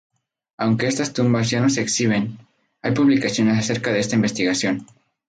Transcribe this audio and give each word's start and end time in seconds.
Aunque 0.57 0.87
estas 0.87 1.13
tumbas 1.13 1.51
ya 1.51 1.59
no 1.61 1.69
se 1.69 1.81
exhiben, 1.81 2.39
hay 2.81 2.91
publicaciones 2.91 3.59
acerca 3.59 3.93
de 3.93 3.99
esta 3.99 4.15
investigación. 4.15 4.87